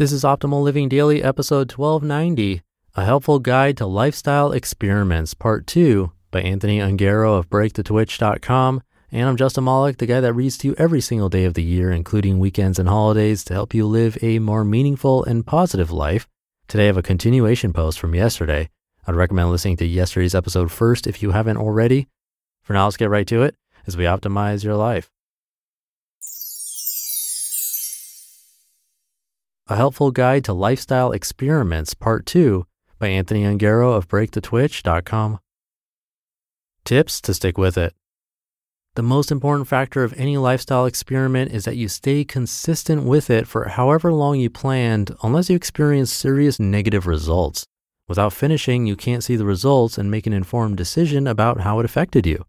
[0.00, 2.62] This is Optimal Living Daily, episode 1290
[2.94, 8.82] A Helpful Guide to Lifestyle Experiments, Part 2 by Anthony Ongaro of BreakTheTwitch.com.
[9.12, 11.62] And I'm Justin Malik, the guy that reads to you every single day of the
[11.62, 16.26] year, including weekends and holidays, to help you live a more meaningful and positive life.
[16.66, 18.70] Today, I have a continuation post from yesterday.
[19.06, 22.08] I'd recommend listening to yesterday's episode first if you haven't already.
[22.62, 23.54] For now, let's get right to it
[23.86, 25.10] as we optimize your life.
[29.70, 32.66] A Helpful Guide to Lifestyle Experiments, Part 2
[32.98, 35.38] by Anthony Ongaro of BreakTheTwitch.com.
[36.84, 37.94] Tips to stick with it.
[38.96, 43.46] The most important factor of any lifestyle experiment is that you stay consistent with it
[43.46, 47.64] for however long you planned, unless you experience serious negative results.
[48.08, 51.84] Without finishing, you can't see the results and make an informed decision about how it
[51.84, 52.44] affected you.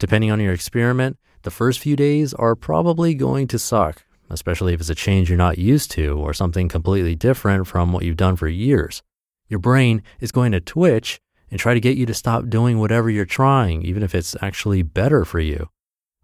[0.00, 4.80] Depending on your experiment, the first few days are probably going to suck, especially if
[4.80, 8.36] it's a change you're not used to or something completely different from what you've done
[8.36, 9.02] for years.
[9.48, 13.08] Your brain is going to twitch and try to get you to stop doing whatever
[13.08, 15.68] you're trying, even if it's actually better for you.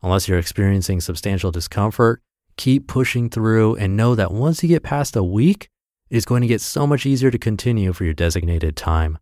[0.03, 2.21] Unless you're experiencing substantial discomfort,
[2.57, 5.69] keep pushing through and know that once you get past a week,
[6.11, 9.19] it is going to get so much easier to continue for your designated time.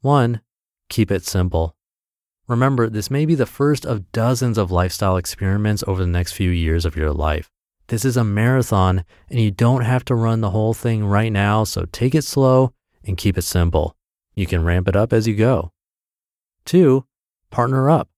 [0.00, 0.40] One,
[0.88, 1.74] keep it simple.
[2.46, 6.50] Remember, this may be the first of dozens of lifestyle experiments over the next few
[6.50, 7.50] years of your life.
[7.90, 11.64] This is a marathon and you don't have to run the whole thing right now,
[11.64, 12.72] so take it slow
[13.04, 13.96] and keep it simple.
[14.36, 15.72] You can ramp it up as you go.
[16.64, 17.04] Two,
[17.50, 18.08] partner up.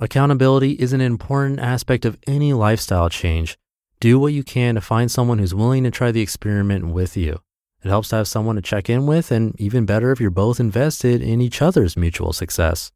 [0.00, 3.56] Accountability is an important aspect of any lifestyle change.
[4.00, 7.38] Do what you can to find someone who's willing to try the experiment with you.
[7.84, 10.58] It helps to have someone to check in with, and even better if you're both
[10.58, 12.90] invested in each other's mutual success.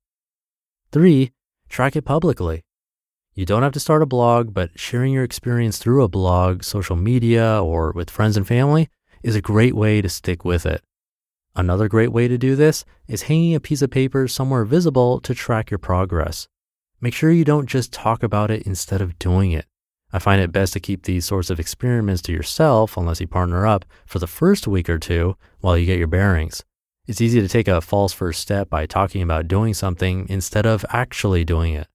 [0.91, 1.31] Three,
[1.69, 2.65] track it publicly.
[3.35, 6.97] You don't have to start a blog, but sharing your experience through a blog, social
[6.97, 8.91] media, or with friends and family
[9.23, 10.83] is a great way to stick with it.
[11.57, 15.35] Another great way to do this is hanging a piece of paper somewhere visible to
[15.35, 16.47] track your progress.
[17.01, 19.65] Make sure you don't just talk about it instead of doing it.
[20.13, 23.67] I find it best to keep these sorts of experiments to yourself unless you partner
[23.67, 26.65] up for the first week or two while you get your bearings.
[27.07, 30.85] It's easy to take a false first step by talking about doing something instead of
[30.91, 31.89] actually doing it.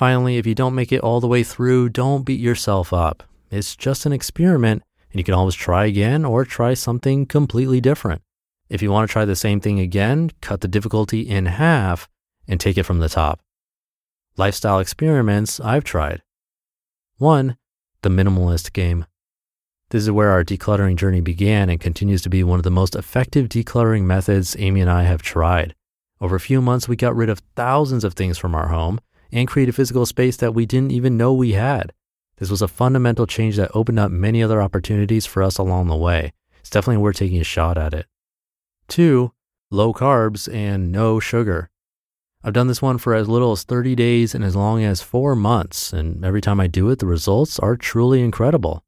[0.00, 3.22] Finally, if you don't make it all the way through, don't beat yourself up.
[3.50, 8.22] It's just an experiment, and you can always try again or try something completely different.
[8.70, 12.08] If you want to try the same thing again, cut the difficulty in half
[12.48, 13.40] and take it from the top.
[14.38, 16.22] Lifestyle experiments I've tried.
[17.18, 17.58] One,
[18.00, 19.04] the minimalist game.
[19.90, 22.96] This is where our decluttering journey began and continues to be one of the most
[22.96, 25.74] effective decluttering methods Amy and I have tried.
[26.22, 28.98] Over a few months, we got rid of thousands of things from our home
[29.32, 31.92] and create a physical space that we didn't even know we had.
[32.36, 35.96] This was a fundamental change that opened up many other opportunities for us along the
[35.96, 36.32] way.
[36.58, 38.06] It's definitely worth taking a shot at it.
[38.88, 39.32] Two,
[39.70, 41.70] low carbs and no sugar.
[42.42, 45.36] I've done this one for as little as 30 days and as long as four
[45.36, 48.82] months, and every time I do it, the results are truly incredible.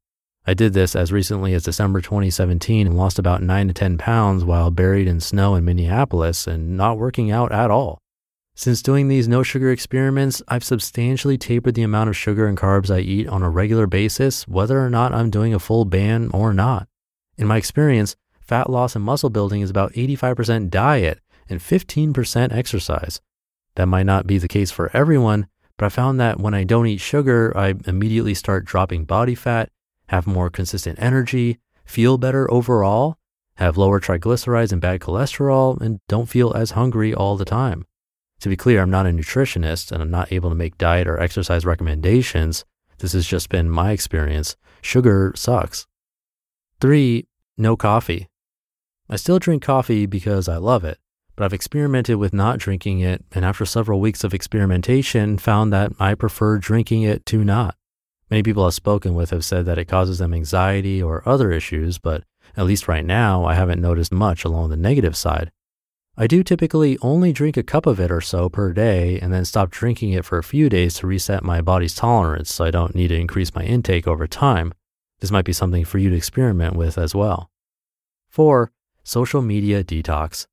[0.45, 4.43] I did this as recently as December 2017 and lost about 9 to 10 pounds
[4.43, 7.99] while buried in snow in Minneapolis and not working out at all.
[8.55, 12.93] Since doing these no sugar experiments, I've substantially tapered the amount of sugar and carbs
[12.93, 16.53] I eat on a regular basis, whether or not I'm doing a full ban or
[16.53, 16.87] not.
[17.35, 21.19] In my experience, fat loss and muscle building is about 85% diet
[21.49, 23.21] and 15% exercise.
[23.75, 26.85] That might not be the case for everyone, but I found that when I don't
[26.85, 29.69] eat sugar, I immediately start dropping body fat,
[30.09, 33.17] have more consistent energy, feel better overall,
[33.55, 37.85] have lower triglycerides and bad cholesterol, and don't feel as hungry all the time.
[38.41, 41.19] To be clear, I'm not a nutritionist and I'm not able to make diet or
[41.19, 42.65] exercise recommendations.
[42.99, 44.55] This has just been my experience.
[44.81, 45.87] Sugar sucks.
[46.81, 47.27] Three,
[47.57, 48.27] no coffee.
[49.09, 50.97] I still drink coffee because I love it,
[51.35, 55.91] but I've experimented with not drinking it, and after several weeks of experimentation, found that
[55.99, 57.75] I prefer drinking it to not.
[58.29, 61.99] Many people I've spoken with have said that it causes them anxiety or other issues,
[61.99, 62.23] but
[62.57, 65.51] at least right now, I haven't noticed much along the negative side.
[66.15, 69.45] I do typically only drink a cup of it or so per day and then
[69.45, 72.93] stop drinking it for a few days to reset my body's tolerance so I don't
[72.93, 74.73] need to increase my intake over time.
[75.21, 77.49] This might be something for you to experiment with as well.
[78.29, 78.71] Four,
[79.03, 80.45] social media detox.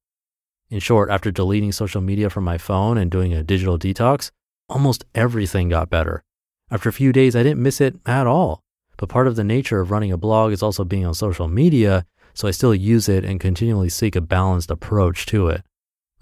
[0.71, 4.31] In short, after deleting social media from my phone and doing a digital detox,
[4.69, 6.25] almost everything got better.
[6.71, 8.63] After a few days, I didn't miss it at all.
[8.97, 12.07] But part of the nature of running a blog is also being on social media,
[12.35, 15.63] so I still use it and continually seek a balanced approach to it.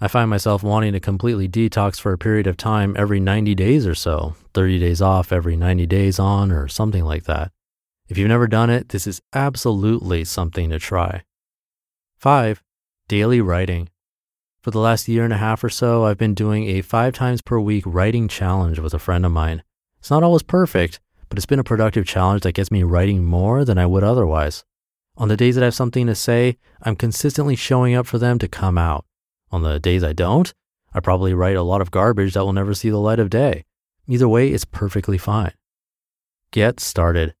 [0.01, 3.85] I find myself wanting to completely detox for a period of time every 90 days
[3.85, 7.51] or so, 30 days off every 90 days on, or something like that.
[8.07, 11.23] If you've never done it, this is absolutely something to try.
[12.17, 12.63] 5.
[13.07, 13.89] Daily writing.
[14.61, 17.41] For the last year and a half or so, I've been doing a five times
[17.41, 19.63] per week writing challenge with a friend of mine.
[19.99, 23.63] It's not always perfect, but it's been a productive challenge that gets me writing more
[23.63, 24.63] than I would otherwise.
[25.19, 28.39] On the days that I have something to say, I'm consistently showing up for them
[28.39, 29.05] to come out.
[29.51, 30.53] On the days I don't,
[30.93, 33.65] I probably write a lot of garbage that will never see the light of day.
[34.07, 35.51] Either way, it's perfectly fine.
[36.51, 37.35] Get started.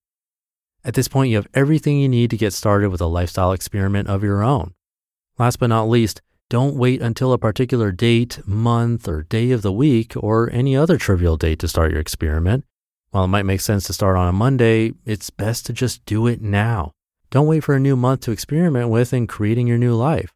[0.83, 4.09] At this point, you have everything you need to get started with a lifestyle experiment
[4.09, 4.73] of your own.
[5.37, 9.71] Last but not least, don't wait until a particular date, month, or day of the
[9.71, 12.65] week, or any other trivial date to start your experiment.
[13.11, 16.27] While it might make sense to start on a Monday, it's best to just do
[16.27, 16.91] it now.
[17.31, 20.33] Don't wait for a new month to experiment with in creating your new life.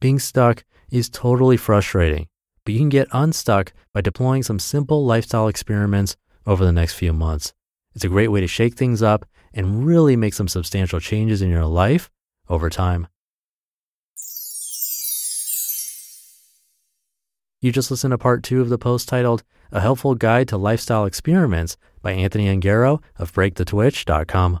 [0.00, 2.26] Being stuck is totally frustrating,
[2.64, 7.12] but you can get unstuck by deploying some simple lifestyle experiments over the next few
[7.12, 7.52] months.
[7.94, 11.50] It's a great way to shake things up and really make some substantial changes in
[11.50, 12.10] your life
[12.48, 13.06] over time.
[17.60, 21.06] You just listened to part two of the post titled A Helpful Guide to Lifestyle
[21.06, 24.60] Experiments by Anthony Ongaro of BreakTheTwitch.com.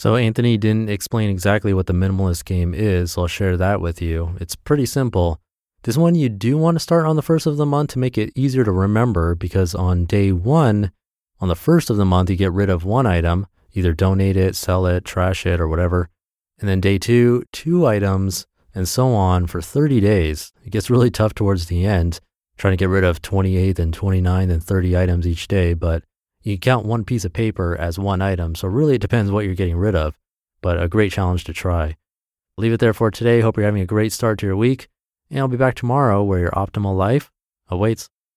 [0.00, 4.00] So Anthony didn't explain exactly what the minimalist game is, so I'll share that with
[4.00, 4.34] you.
[4.40, 5.42] It's pretty simple.
[5.82, 8.16] This one you do want to start on the first of the month to make
[8.16, 10.90] it easier to remember because on day one,
[11.38, 14.56] on the first of the month, you get rid of one item, either donate it,
[14.56, 16.08] sell it, trash it, or whatever.
[16.58, 20.50] And then day two, two items, and so on for 30 days.
[20.64, 22.20] It gets really tough towards the end,
[22.56, 26.04] trying to get rid of 28th and 29th and 30 items each day, but
[26.42, 28.54] you count one piece of paper as one item.
[28.54, 30.18] So really it depends what you're getting rid of,
[30.60, 31.96] but a great challenge to try.
[32.56, 33.40] Leave it there for today.
[33.40, 34.88] Hope you're having a great start to your week
[35.30, 37.30] and I'll be back tomorrow where your optimal life
[37.68, 38.10] awaits.